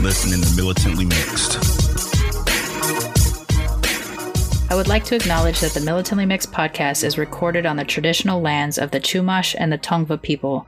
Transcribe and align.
listening 0.00 0.40
to 0.40 0.56
Militantly 0.56 1.04
Mixed. 1.04 1.58
I 4.70 4.74
would 4.74 4.88
like 4.88 5.04
to 5.04 5.16
acknowledge 5.16 5.60
that 5.60 5.74
the 5.74 5.80
Militantly 5.80 6.24
Mixed 6.24 6.50
podcast 6.50 7.04
is 7.04 7.18
recorded 7.18 7.66
on 7.66 7.76
the 7.76 7.84
traditional 7.84 8.40
lands 8.40 8.78
of 8.78 8.90
the 8.90 9.00
Chumash 9.00 9.54
and 9.58 9.72
the 9.72 9.78
Tongva 9.78 10.22
people, 10.22 10.66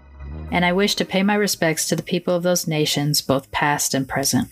and 0.50 0.64
I 0.64 0.72
wish 0.72 0.94
to 0.96 1.04
pay 1.04 1.22
my 1.22 1.34
respects 1.34 1.88
to 1.88 1.96
the 1.96 2.02
people 2.02 2.34
of 2.34 2.42
those 2.42 2.66
nations, 2.66 3.22
both 3.22 3.50
past 3.50 3.94
and 3.94 4.06
present. 4.06 4.48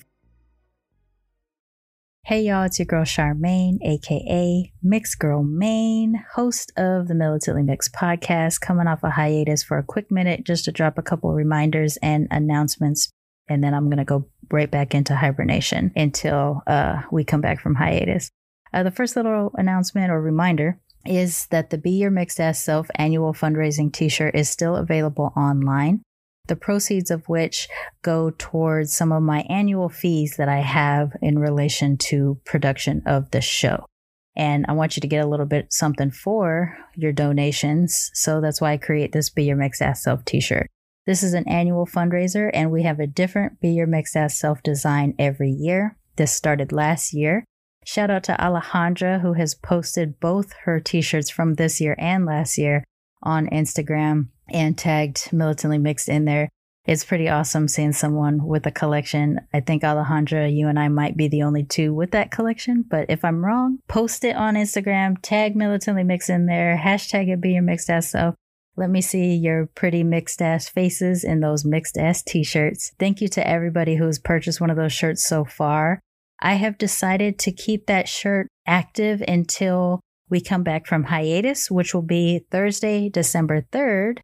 Hey 2.24 2.42
y'all, 2.42 2.62
it's 2.62 2.78
your 2.78 2.86
girl 2.86 3.04
Sharmane, 3.04 3.78
aka 3.82 4.72
Mixed 4.80 5.18
Girl 5.18 5.42
Mane, 5.42 6.24
host 6.34 6.72
of 6.76 7.08
the 7.08 7.16
Militantly 7.16 7.64
Mixed 7.64 7.92
podcast, 7.92 8.60
coming 8.60 8.86
off 8.86 9.02
a 9.02 9.10
hiatus 9.10 9.64
for 9.64 9.76
a 9.76 9.82
quick 9.82 10.10
minute 10.10 10.44
just 10.44 10.64
to 10.66 10.72
drop 10.72 10.98
a 10.98 11.02
couple 11.02 11.32
reminders 11.32 11.98
and 11.98 12.28
announcements. 12.30 13.10
And 13.48 13.62
then 13.62 13.74
I'm 13.74 13.86
going 13.86 13.98
to 13.98 14.04
go 14.04 14.28
right 14.52 14.70
back 14.70 14.94
into 14.94 15.16
hibernation 15.16 15.92
until 15.96 16.62
uh, 16.66 17.02
we 17.10 17.24
come 17.24 17.40
back 17.40 17.60
from 17.60 17.74
hiatus. 17.74 18.30
Uh, 18.72 18.82
the 18.82 18.90
first 18.90 19.16
little 19.16 19.52
announcement 19.54 20.10
or 20.10 20.20
reminder 20.20 20.78
is 21.04 21.46
that 21.46 21.70
the 21.70 21.78
Be 21.78 21.90
Your 21.92 22.10
Mixed 22.10 22.40
Ass 22.40 22.62
Self 22.62 22.88
annual 22.94 23.34
fundraising 23.34 23.92
t 23.92 24.08
shirt 24.08 24.34
is 24.34 24.48
still 24.48 24.76
available 24.76 25.32
online 25.36 26.02
the 26.48 26.56
proceeds 26.56 27.10
of 27.10 27.28
which 27.28 27.68
go 28.02 28.30
towards 28.30 28.92
some 28.92 29.12
of 29.12 29.22
my 29.22 29.40
annual 29.48 29.88
fees 29.88 30.36
that 30.36 30.48
I 30.48 30.60
have 30.60 31.12
in 31.20 31.38
relation 31.38 31.96
to 32.08 32.40
production 32.44 33.02
of 33.06 33.30
the 33.30 33.40
show. 33.40 33.86
And 34.34 34.64
I 34.68 34.72
want 34.72 34.96
you 34.96 35.00
to 35.02 35.08
get 35.08 35.24
a 35.24 35.28
little 35.28 35.46
bit 35.46 35.72
something 35.72 36.10
for 36.10 36.76
your 36.96 37.12
donations. 37.12 38.10
So 38.14 38.40
that's 38.40 38.60
why 38.60 38.72
I 38.72 38.76
create 38.78 39.12
this 39.12 39.30
Be 39.30 39.44
Your 39.44 39.56
Mixed 39.56 39.82
Ass 39.82 40.02
Self 40.02 40.24
t 40.24 40.40
shirt. 40.40 40.68
This 41.04 41.24
is 41.24 41.34
an 41.34 41.48
annual 41.48 41.84
fundraiser, 41.84 42.48
and 42.54 42.70
we 42.70 42.84
have 42.84 43.00
a 43.00 43.08
different 43.08 43.60
Be 43.60 43.70
Your 43.70 43.88
Mixed 43.88 44.16
Ass 44.16 44.38
Self 44.38 44.62
design 44.62 45.14
every 45.18 45.50
year. 45.50 45.96
This 46.16 46.30
started 46.30 46.70
last 46.70 47.12
year. 47.12 47.44
Shout 47.84 48.08
out 48.08 48.22
to 48.24 48.36
Alejandra, 48.38 49.20
who 49.20 49.32
has 49.32 49.56
posted 49.56 50.20
both 50.20 50.52
her 50.64 50.78
t 50.78 51.00
shirts 51.00 51.28
from 51.28 51.54
this 51.54 51.80
year 51.80 51.96
and 51.98 52.24
last 52.24 52.56
year 52.56 52.84
on 53.20 53.48
Instagram 53.48 54.28
and 54.48 54.78
tagged 54.78 55.32
Militantly 55.32 55.78
Mixed 55.78 56.08
in 56.08 56.24
there. 56.24 56.48
It's 56.84 57.04
pretty 57.04 57.28
awesome 57.28 57.66
seeing 57.66 57.92
someone 57.92 58.44
with 58.46 58.64
a 58.66 58.70
collection. 58.70 59.40
I 59.52 59.58
think 59.60 59.82
Alejandra, 59.82 60.54
you 60.54 60.68
and 60.68 60.78
I 60.78 60.86
might 60.88 61.16
be 61.16 61.26
the 61.26 61.42
only 61.42 61.64
two 61.64 61.92
with 61.92 62.12
that 62.12 62.30
collection, 62.30 62.84
but 62.88 63.06
if 63.08 63.24
I'm 63.24 63.44
wrong, 63.44 63.78
post 63.88 64.24
it 64.24 64.36
on 64.36 64.54
Instagram, 64.54 65.16
tag 65.20 65.56
Militantly 65.56 66.04
Mixed 66.04 66.30
in 66.30 66.46
there, 66.46 66.80
hashtag 66.80 67.28
it 67.28 67.40
be 67.40 67.54
your 67.54 67.62
mixed 67.62 67.90
ass 67.90 68.08
self. 68.08 68.36
Let 68.76 68.90
me 68.90 69.02
see 69.02 69.34
your 69.34 69.66
pretty 69.66 70.02
mixed 70.02 70.40
ass 70.40 70.68
faces 70.68 71.24
in 71.24 71.40
those 71.40 71.64
mixed 71.64 71.98
ass 71.98 72.22
t 72.22 72.42
shirts. 72.42 72.92
Thank 72.98 73.20
you 73.20 73.28
to 73.28 73.46
everybody 73.46 73.96
who's 73.96 74.18
purchased 74.18 74.60
one 74.60 74.70
of 74.70 74.76
those 74.76 74.92
shirts 74.92 75.24
so 75.24 75.44
far. 75.44 76.00
I 76.40 76.54
have 76.54 76.78
decided 76.78 77.38
to 77.40 77.52
keep 77.52 77.86
that 77.86 78.08
shirt 78.08 78.48
active 78.66 79.22
until 79.28 80.00
we 80.28 80.40
come 80.40 80.62
back 80.62 80.86
from 80.86 81.04
hiatus, 81.04 81.70
which 81.70 81.94
will 81.94 82.02
be 82.02 82.46
Thursday, 82.50 83.08
December 83.08 83.62
3rd, 83.72 84.18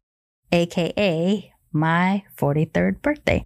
aka 0.51 1.53
my 1.71 2.23
43rd 2.37 3.01
birthday. 3.01 3.45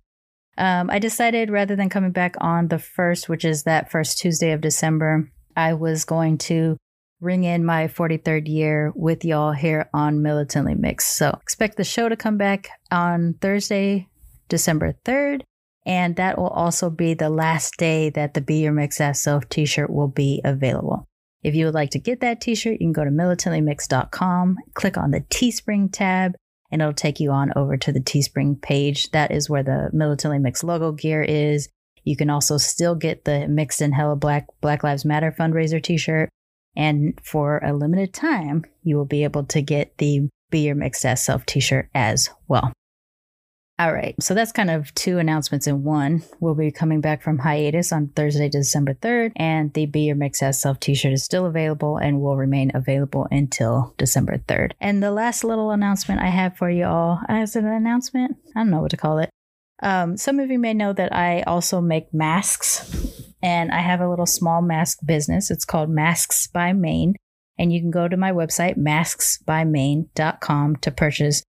Um, 0.57 0.89
I 0.89 0.99
decided 0.99 1.49
rather 1.49 1.75
than 1.75 1.89
coming 1.89 2.11
back 2.11 2.35
on 2.39 2.69
the 2.69 2.79
first, 2.79 3.27
which 3.27 3.43
is 3.43 3.63
that 3.63 3.91
first 3.91 4.19
Tuesday 4.19 4.51
of 4.51 4.61
December, 4.61 5.29
I 5.55 5.73
was 5.73 6.05
going 6.05 6.37
to 6.39 6.77
ring 7.23 7.43
in 7.45 7.65
my 7.65 7.87
43rd 7.87 8.47
year 8.47 8.91
with 8.95 9.23
y'all 9.23 9.53
here 9.53 9.89
on 9.93 10.21
Militantly 10.21 10.75
Mixed. 10.75 11.17
So 11.17 11.29
expect 11.41 11.77
the 11.77 11.83
show 11.83 12.09
to 12.09 12.17
come 12.17 12.37
back 12.37 12.69
on 12.91 13.35
Thursday, 13.41 14.09
December 14.49 14.95
3rd. 15.05 15.41
And 15.85 16.15
that 16.15 16.37
will 16.37 16.47
also 16.47 16.89
be 16.89 17.13
the 17.13 17.29
last 17.29 17.77
day 17.77 18.09
that 18.11 18.33
the 18.33 18.41
Be 18.41 18.55
Your 18.61 18.73
Mix 18.73 19.01
Ass 19.01 19.21
Self 19.21 19.49
t 19.49 19.65
shirt 19.65 19.89
will 19.89 20.07
be 20.07 20.41
available. 20.43 21.05
If 21.43 21.55
you 21.55 21.65
would 21.65 21.73
like 21.73 21.89
to 21.91 21.99
get 21.99 22.21
that 22.21 22.39
t 22.39 22.55
shirt, 22.55 22.77
you 22.79 22.87
can 22.87 22.93
go 22.93 23.03
to 23.03 23.09
militantlymix.com, 23.09 24.57
click 24.73 24.97
on 24.97 25.11
the 25.11 25.21
Teespring 25.21 25.89
tab, 25.91 26.35
and 26.71 26.81
it'll 26.81 26.93
take 26.93 27.19
you 27.19 27.31
on 27.31 27.51
over 27.55 27.75
to 27.77 27.91
the 27.91 27.99
Teespring 27.99 28.61
page. 28.61 29.11
That 29.11 29.31
is 29.31 29.49
where 29.49 29.63
the 29.63 29.89
Militantly 29.91 30.39
Mixed 30.39 30.63
logo 30.63 30.93
gear 30.93 31.21
is. 31.21 31.67
You 32.05 32.15
can 32.15 32.29
also 32.29 32.57
still 32.57 32.95
get 32.95 33.25
the 33.25 33.47
Mixed 33.47 33.81
and 33.81 33.93
Hella 33.93 34.15
Black 34.15 34.47
Black 34.61 34.83
Lives 34.83 35.05
Matter 35.05 35.35
fundraiser 35.37 35.83
t-shirt. 35.83 36.29
And 36.75 37.19
for 37.23 37.59
a 37.59 37.73
limited 37.73 38.13
time, 38.13 38.65
you 38.83 38.97
will 38.97 39.05
be 39.05 39.23
able 39.23 39.43
to 39.45 39.61
get 39.61 39.97
the 39.97 40.29
Be 40.49 40.61
Your 40.61 40.75
Mixed 40.75 41.05
Ass 41.05 41.23
Self 41.23 41.45
t-shirt 41.45 41.89
as 41.93 42.29
well. 42.47 42.73
All 43.79 43.91
right, 43.91 44.15
so 44.21 44.35
that's 44.35 44.51
kind 44.51 44.69
of 44.69 44.93
two 44.93 45.17
announcements 45.17 45.65
in 45.65 45.83
one. 45.83 46.21
We'll 46.39 46.53
be 46.53 46.71
coming 46.71 47.01
back 47.01 47.23
from 47.23 47.39
hiatus 47.39 47.91
on 47.91 48.09
Thursday, 48.09 48.47
December 48.47 48.93
3rd, 48.93 49.31
and 49.35 49.73
the 49.73 49.87
Be 49.87 50.01
Your 50.01 50.15
Mix 50.15 50.43
As 50.43 50.61
Self 50.61 50.79
t 50.79 50.93
shirt 50.93 51.11
is 51.11 51.23
still 51.23 51.47
available 51.47 51.97
and 51.97 52.21
will 52.21 52.37
remain 52.37 52.71
available 52.75 53.27
until 53.31 53.95
December 53.97 54.37
3rd. 54.37 54.73
And 54.79 55.01
the 55.01 55.11
last 55.11 55.43
little 55.43 55.71
announcement 55.71 56.21
I 56.21 56.27
have 56.27 56.55
for 56.55 56.69
you 56.69 56.85
all 56.85 57.19
as 57.27 57.55
an 57.55 57.65
announcement, 57.65 58.37
I 58.55 58.59
don't 58.59 58.69
know 58.69 58.81
what 58.81 58.91
to 58.91 58.97
call 58.97 59.17
it. 59.17 59.31
Um, 59.81 60.17
some 60.17 60.39
of 60.39 60.51
you 60.51 60.59
may 60.59 60.75
know 60.75 60.93
that 60.93 61.13
I 61.13 61.41
also 61.41 61.81
make 61.81 62.13
masks, 62.13 63.02
and 63.43 63.71
I 63.71 63.81
have 63.81 63.99
a 63.99 64.09
little 64.09 64.25
small 64.25 64.61
mask 64.61 64.99
business. 65.05 65.51
It's 65.51 65.65
called 65.65 65.89
Masks 65.89 66.47
by 66.47 66.71
Mane. 66.71 67.15
And 67.59 67.71
you 67.71 67.81
can 67.81 67.91
go 67.91 68.07
to 68.07 68.17
my 68.17 68.31
website, 68.31 68.77
masksbymane.com, 68.77 70.75
to 70.77 70.91
purchase 70.91 71.43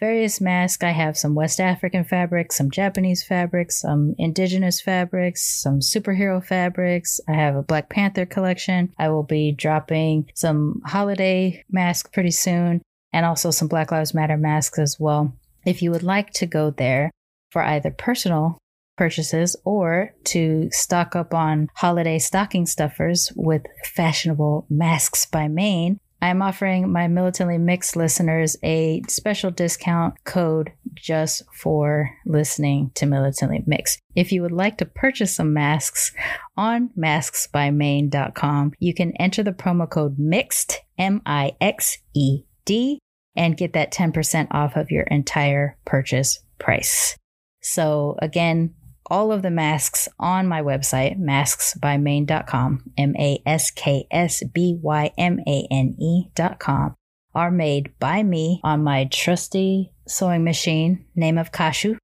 various 0.00 0.40
masks. 0.40 0.82
I 0.82 0.90
have 0.90 1.16
some 1.16 1.36
West 1.36 1.60
African 1.60 2.02
fabrics, 2.02 2.56
some 2.56 2.70
Japanese 2.70 3.22
fabrics, 3.22 3.82
some 3.82 4.14
indigenous 4.18 4.80
fabrics, 4.80 5.62
some 5.62 5.80
superhero 5.80 6.44
fabrics. 6.44 7.20
I 7.28 7.34
have 7.34 7.54
a 7.54 7.62
Black 7.62 7.90
Panther 7.90 8.26
collection. 8.26 8.92
I 8.98 9.10
will 9.10 9.22
be 9.22 9.52
dropping 9.52 10.30
some 10.34 10.80
holiday 10.84 11.64
masks 11.70 12.10
pretty 12.10 12.32
soon 12.32 12.82
and 13.12 13.24
also 13.24 13.50
some 13.50 13.68
Black 13.68 13.92
Lives 13.92 14.14
Matter 14.14 14.38
masks 14.38 14.78
as 14.78 14.98
well. 14.98 15.36
If 15.64 15.82
you 15.82 15.92
would 15.92 16.02
like 16.02 16.32
to 16.32 16.46
go 16.46 16.70
there 16.70 17.10
for 17.50 17.62
either 17.62 17.90
personal 17.90 18.58
purchases 18.96 19.56
or 19.64 20.14
to 20.24 20.68
stock 20.70 21.16
up 21.16 21.34
on 21.34 21.68
holiday 21.74 22.18
stocking 22.18 22.66
stuffers 22.66 23.32
with 23.36 23.62
fashionable 23.84 24.66
masks 24.70 25.26
by 25.26 25.48
Mane, 25.48 25.98
I'm 26.24 26.40
offering 26.40 26.90
my 26.90 27.06
Militantly 27.06 27.58
Mixed 27.58 27.96
listeners 27.96 28.56
a 28.62 29.02
special 29.08 29.50
discount 29.50 30.14
code 30.24 30.72
just 30.94 31.42
for 31.52 32.08
listening 32.24 32.92
to 32.94 33.04
Militantly 33.04 33.62
Mixed. 33.66 34.00
If 34.14 34.32
you 34.32 34.40
would 34.40 34.50
like 34.50 34.78
to 34.78 34.86
purchase 34.86 35.36
some 35.36 35.52
masks 35.52 36.12
on 36.56 36.88
masksbymane.com, 36.98 38.72
you 38.78 38.94
can 38.94 39.12
enter 39.18 39.42
the 39.42 39.52
promo 39.52 39.90
code 39.90 40.16
MIXED, 40.18 40.76
M 40.96 41.20
I 41.26 41.52
X 41.60 41.98
E 42.14 42.44
D, 42.64 43.00
and 43.36 43.56
get 43.58 43.74
that 43.74 43.92
10% 43.92 44.48
off 44.50 44.76
of 44.76 44.90
your 44.90 45.02
entire 45.02 45.76
purchase 45.84 46.42
price. 46.58 47.18
So, 47.60 48.16
again, 48.20 48.74
all 49.06 49.32
of 49.32 49.42
the 49.42 49.50
masks 49.50 50.08
on 50.18 50.46
my 50.48 50.62
website, 50.62 51.18
masksbymane.com, 51.18 52.92
M 52.96 53.16
A 53.16 53.42
S 53.46 53.70
K 53.70 54.06
S 54.10 54.42
B 54.42 54.78
Y 54.80 55.12
M 55.18 55.40
A 55.46 55.66
N 55.70 55.96
E.com, 55.98 56.94
are 57.34 57.50
made 57.50 57.98
by 57.98 58.22
me 58.22 58.60
on 58.64 58.82
my 58.82 59.04
trusty 59.06 59.92
sewing 60.06 60.44
machine, 60.44 61.04
name 61.14 61.38
of 61.38 61.52
Kashu. 61.52 61.96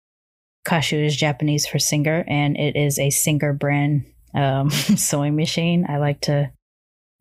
Kashu 0.67 1.05
is 1.05 1.17
Japanese 1.17 1.67
for 1.67 1.79
singer, 1.79 2.25
and 2.29 2.57
it 2.57 2.77
is 2.77 2.99
a 2.99 3.11
singer 3.11 3.53
brand 3.53 4.05
um, 4.35 4.71
sewing 4.71 5.37
machine. 5.37 5.87
I 5.89 5.99
like 5.99 6.21
to 6.23 6.53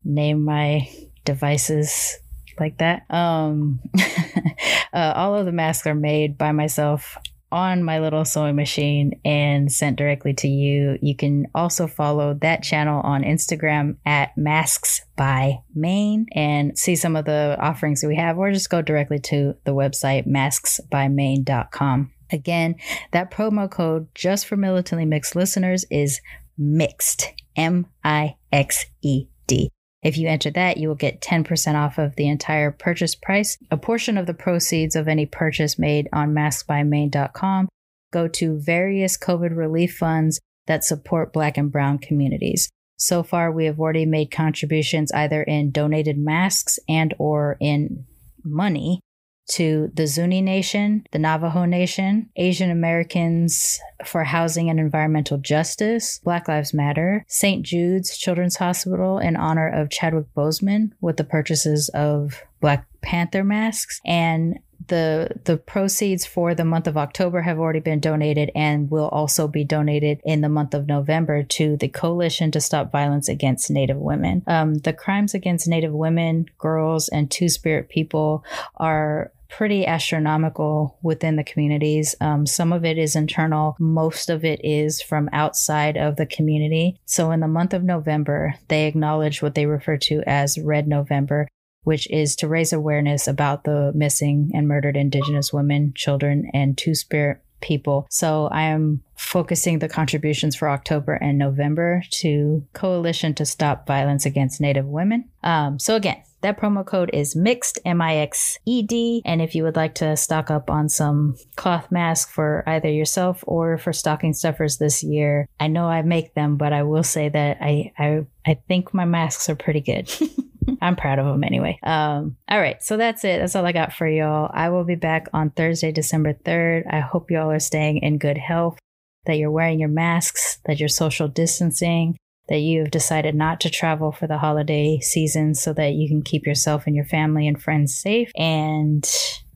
name 0.04 0.44
my 0.44 0.90
devices 1.26 2.18
like 2.60 2.78
that. 2.80 3.04
Um, 3.10 3.80
uh, 4.94 5.14
all 5.16 5.36
of 5.36 5.46
the 5.46 5.52
masks 5.52 5.88
are 5.88 5.96
made 5.96 6.38
by 6.38 6.52
myself 6.52 7.18
on 7.51 7.84
my 7.84 8.00
little 8.00 8.25
sewing 8.25 8.56
machine 8.56 9.19
and 9.25 9.72
sent 9.72 9.98
directly 9.98 10.34
to 10.34 10.48
you. 10.48 10.98
You 11.01 11.16
can 11.16 11.48
also 11.56 11.88
follow 11.88 12.34
that 12.42 12.63
channel 12.63 13.01
on 13.01 13.24
Instagram 13.24 13.98
at 14.06 14.38
Masks 14.38 15.01
by 15.16 15.60
Mane 15.74 16.28
and 16.34 16.78
see 16.78 16.96
some 16.96 17.16
of 17.16 17.25
the 17.25 17.57
offerings 17.60 18.01
that 18.01 18.07
we 18.07 18.16
have, 18.16 18.38
or 18.38 18.51
just 18.51 18.69
go 18.69 18.81
directly 18.81 19.19
to 19.19 19.56
the 19.63 19.74
website 19.74 20.28
masksbymane.com. 20.28 22.12
Again, 22.31 22.75
that 23.12 23.31
promo 23.31 23.69
code 23.69 24.07
just 24.13 24.45
for 24.45 24.56
militantly 24.56 25.06
mixed 25.06 25.36
listeners 25.36 25.86
is 25.90 26.22
mixed, 26.57 27.34
M 27.56 27.88
I 28.04 28.36
X 28.52 28.86
E 29.02 29.28
D. 29.48 29.72
If 30.01 30.18
you 30.18 30.28
enter 30.28 30.50
that, 30.51 30.78
you 30.78 30.88
will 30.88 30.96
get 30.96 31.22
10% 31.22 31.75
off 31.75 31.98
of 31.98 32.16
the 32.16 32.28
entire 32.28 32.72
purchase 32.72 33.16
price. 33.16 33.57
A 33.69 33.78
portion 33.78 34.18
of 34.18 34.28
the 34.28 34.34
proceeds 34.34 34.96
of 34.96 35.07
any 35.07 35.25
purchase 35.25 35.78
made 35.78 36.07
on 36.13 36.34
maskbymane.com 36.34 37.68
go 38.12 38.28
to 38.28 38.60
various 38.60 39.18
COVID 39.18 39.56
relief 39.56 39.98
funds 39.98 40.40
that 40.68 40.84
support 40.84 41.34
Black 41.34 41.57
and 41.57 41.72
Brown 41.72 41.98
communities. 41.98 42.69
So 42.98 43.24
far, 43.24 43.51
we 43.51 43.66
have 43.66 43.80
already 43.80 44.06
made 44.06 44.31
contributions 44.31 45.12
either 45.12 45.44
in 45.44 45.72
donated 45.72 46.18
masks 46.18 46.80
and 46.88 47.13
or 47.18 47.57
in 47.60 48.06
money 48.44 49.02
to 49.50 49.92
the 49.94 50.07
Zuni 50.07 50.42
Nation, 50.42 51.06
the 51.12 51.19
Navajo 51.19 51.66
Nation, 51.66 52.30
Asian 52.36 52.72
Americans 52.72 53.80
for 54.06 54.24
Housing 54.24 54.69
and 54.69 54.80
Environmental 54.80 55.38
Justice, 55.38 56.19
Black 56.24 56.48
Lives 56.48 56.74
Matter, 56.74 57.25
St. 57.28 57.66
Jude's 57.66 58.18
Children's 58.18 58.57
Hospital 58.57 59.19
in 59.19 59.36
honor 59.36 59.68
of 59.68 59.90
Chadwick 59.90 60.28
Boseman 60.36 60.92
with 61.01 61.18
the 61.18 61.24
purchases 61.24 61.90
of 61.90 62.44
Black 62.62 62.86
Panther 63.01 63.44
masks, 63.44 64.00
and 64.06 64.60
the 64.88 65.30
the 65.46 65.57
proceeds 65.57 66.25
for 66.25 66.54
the 66.56 66.66
month 66.66 66.88
of 66.88 66.98
October 66.98 67.42
have 67.42 67.60
already 67.60 67.80
been 67.80 68.00
donated 68.00 68.52
and 68.56 68.90
will 68.90 69.07
also 69.10 69.48
be 69.48 69.63
donated 69.63 70.19
in 70.24 70.42
the 70.42 70.50
month 70.50 70.74
of 70.74 70.88
November 70.88 71.44
to 71.44 71.78
the 71.78 71.88
Coalition 71.88 72.52
to 72.52 72.62
Stop 72.62 72.92
Violence 72.92 73.30
Against 73.30 73.69
Native 73.69 73.98
Women. 73.98 74.44
Um, 74.48 74.75
the 74.75 74.94
crimes 74.94 75.34
against 75.34 75.68
Native 75.68 75.94
women, 75.94 76.48
girls, 76.57 77.07
and 77.07 77.30
Two 77.30 77.50
Spirit 77.50 77.90
people 77.90 78.44
are 78.78 79.31
pretty 79.50 79.86
astronomical 79.86 80.98
within 81.01 81.36
the 81.36 81.44
communities. 81.44 82.16
Um, 82.22 82.46
some 82.46 82.72
of 82.72 82.86
it 82.86 82.98
is 82.98 83.16
internal, 83.16 83.75
most 83.80 84.30
of 84.30 84.46
it 84.46 84.62
is 84.63 85.01
from 85.01 85.30
outside 85.34 85.98
of 85.98 86.16
the 86.16 86.25
community. 86.25 87.00
So, 87.06 87.31
in 87.31 87.40
the 87.40 87.48
month 87.48 87.74
of 87.74 87.84
November, 87.84 88.56
they 88.68 88.86
acknowledge 88.86 89.42
what 89.42 89.56
they 89.56 89.66
refer 89.66 89.98
to 89.98 90.24
as 90.25 90.60
Red 90.60 90.88
November, 90.88 91.48
which 91.84 92.10
is 92.10 92.36
to 92.38 92.48
raise 92.48 92.72
awareness 92.72 93.28
about 93.28 93.63
the 93.63 93.92
missing 93.96 94.51
and 94.54 94.68
murdered 94.68 94.96
Indigenous 94.96 95.52
women, 95.52 95.94
children, 95.95 96.50
and 96.54 96.78
Two 96.78 96.95
Spirit 96.95 97.42
people. 97.62 98.07
So 98.10 98.48
I 98.52 98.63
am 98.63 99.02
focusing 99.16 99.80
the 99.80 99.90
contributions 99.90 100.56
for 100.56 100.69
October 100.69 101.13
and 101.13 101.38
November 101.38 102.04
to 102.12 102.66
Coalition 102.74 103.34
to 103.36 103.45
Stop 103.45 103.86
Violence 103.86 104.25
Against 104.25 104.62
Native 104.62 104.86
Women. 104.86 105.30
Um, 105.44 105.80
so 105.80 105.95
again, 105.95 106.24
that 106.41 106.59
promo 106.59 106.86
code 106.86 107.09
is 107.13 107.36
mixed, 107.36 107.80
M 107.86 108.01
I 108.01 108.18
X 108.18 108.57
E 108.65 108.81
D. 108.83 109.21
And 109.25 109.41
if 109.41 109.56
you 109.56 109.63
would 109.63 109.75
like 109.75 109.95
to 109.95 110.15
stock 110.15 110.50
up 110.50 110.69
on 110.69 110.89
some 110.89 111.36
cloth 111.56 111.91
masks 111.91 112.31
for 112.31 112.63
either 112.68 112.89
yourself 112.89 113.44
or 113.47 113.77
for 113.77 113.94
stocking 113.94 114.33
stuffers 114.33 114.77
this 114.77 115.03
year, 115.03 115.47
I 115.59 115.68
know 115.68 115.88
I 115.88 116.01
make 116.01 116.33
them, 116.33 116.57
but 116.57 116.74
I 116.74 116.83
will 116.83 117.03
say 117.03 117.30
that 117.30 117.57
I, 117.62 117.91
I, 117.97 118.25
I 118.45 118.59
think 118.68 118.94
my 118.94 119.06
masks 119.06 119.50
are 119.50 119.56
pretty 119.56 119.81
good. 119.81 120.12
I'm 120.81 120.95
proud 120.95 121.19
of 121.19 121.25
them 121.25 121.44
anyway. 121.44 121.80
Um, 121.83 122.38
all 122.50 122.59
right, 122.59 122.81
so 122.81 122.97
that's 122.97 123.24
it. 123.24 123.39
That's 123.39 123.56
all 123.56 123.65
I 123.65 123.71
got 123.71 123.94
for 123.94 124.07
y'all. 124.07 124.50
I 124.53 124.69
will 124.69 124.83
be 124.83 124.95
back 124.95 125.27
on 125.33 125.50
Thursday, 125.50 125.92
December 125.92 126.33
3rd. 126.33 126.83
I 126.92 127.00
hope 127.00 127.31
y'all 127.31 127.51
are 127.51 127.59
staying 127.59 127.97
in 128.00 128.18
good 128.18 128.38
health, 128.38 128.77
that 129.25 129.38
you're 129.38 129.51
wearing 129.51 129.80
your 129.80 129.89
masks, 129.89 130.59
that 130.65 130.80
you're 130.80 130.89
social 130.89 131.27
distancing, 131.27 132.18
that 132.50 132.60
you 132.60 132.81
have 132.81 132.92
decided 132.92 133.36
not 133.36 133.62
to 133.62 133.69
travel 133.69 134.12
for 134.12 134.28
the 134.28 134.38
holiday 134.38 135.00
season 135.00 135.56
so 135.56 135.72
that 135.74 135.94
you 135.94 136.10
can 136.10 136.22
keep 136.22 136.46
yourself 136.46 136.86
and 136.88 136.96
your 136.96 137.06
family 137.06 137.48
and 137.48 137.62
friends 137.62 137.96
safe. 137.96 138.31
And 138.36 139.07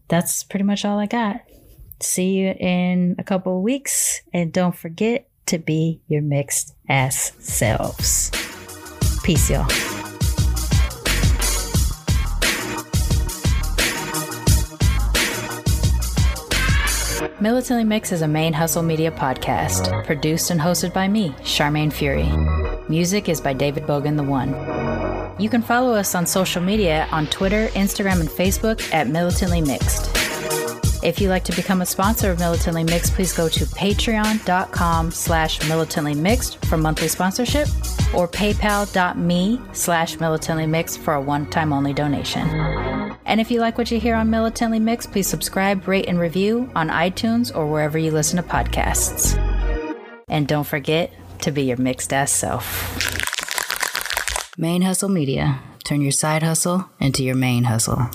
that's 0.07 0.43
pretty 0.43 0.63
much 0.63 0.85
all 0.85 0.99
I 0.99 1.07
got. 1.07 1.41
See 1.99 2.33
you 2.33 2.49
in 2.51 3.15
a 3.17 3.23
couple 3.23 3.57
of 3.57 3.63
weeks. 3.63 4.21
And 4.33 4.53
don't 4.53 4.75
forget 4.75 5.27
to 5.47 5.57
be 5.57 6.01
your 6.07 6.21
mixed 6.21 6.75
ass 6.87 7.33
selves. 7.39 8.31
Peace, 9.23 9.49
y'all. 9.49 9.67
Militantly 17.39 17.83
Mix 17.83 18.11
is 18.11 18.21
a 18.21 18.27
Mane 18.27 18.53
hustle 18.53 18.83
media 18.83 19.11
podcast, 19.11 20.05
produced 20.05 20.49
and 20.49 20.61
hosted 20.61 20.93
by 20.93 21.07
me, 21.07 21.29
Sharmane 21.41 21.91
Fury. 21.91 22.29
Music 22.89 23.29
is 23.29 23.39
by 23.39 23.53
David 23.53 23.83
Bogan 23.83 24.17
the 24.17 24.23
One. 24.23 24.49
You 25.41 25.49
can 25.49 25.61
follow 25.61 25.93
us 25.93 26.15
on 26.15 26.25
social 26.25 26.61
media 26.61 27.07
on 27.11 27.27
Twitter, 27.27 27.67
Instagram, 27.69 28.19
and 28.19 28.29
Facebook 28.29 28.81
at 28.93 29.07
Militantly 29.07 29.61
Mixed. 29.61 30.09
If 31.03 31.19
you'd 31.19 31.29
like 31.29 31.43
to 31.45 31.55
become 31.55 31.81
a 31.81 31.85
sponsor 31.85 32.31
of 32.31 32.39
Militantly 32.39 32.83
Mixed, 32.83 33.13
please 33.13 33.33
go 33.33 33.49
to 33.49 33.65
patreon.com 33.65 35.11
slash 35.11 35.67
militantly 35.67 36.13
mixed 36.13 36.63
for 36.65 36.77
monthly 36.77 37.07
sponsorship 37.07 37.67
or 38.13 38.27
paypal.me 38.27 39.61
slash 39.73 40.19
militantly 40.19 40.67
mixed 40.67 40.99
for 40.99 41.13
a 41.13 41.21
one-time 41.21 41.73
only 41.73 41.93
donation. 41.93 42.47
And 43.25 43.41
if 43.41 43.49
you 43.49 43.59
like 43.59 43.77
what 43.77 43.91
you 43.91 43.99
hear 43.99 44.15
on 44.15 44.29
Militantly 44.29 44.79
Mixed, 44.79 45.11
please 45.11 45.27
subscribe, 45.27 45.87
rate, 45.87 46.05
and 46.07 46.19
review 46.19 46.69
on 46.75 46.89
iTunes 46.89 47.55
or 47.55 47.65
wherever 47.65 47.97
you 47.97 48.11
listen 48.11 48.37
to 48.37 48.43
podcasts. 48.43 49.37
And 50.27 50.47
don't 50.47 50.65
forget 50.65 51.11
to 51.43 51.51
be 51.51 51.63
your 51.63 51.77
mixed 51.77 52.13
ass 52.13 52.31
self. 52.31 52.65
Mane 54.57 54.81
Hustle 54.83 55.09
Media. 55.09 55.59
Turn 55.83 56.01
your 56.01 56.13
side 56.13 56.41
hustle 56.41 56.85
into 57.01 57.23
your 57.23 57.35
main 57.35 57.65
hustle. 57.65 58.09